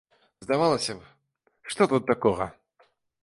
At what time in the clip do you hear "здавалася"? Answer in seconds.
0.43-0.95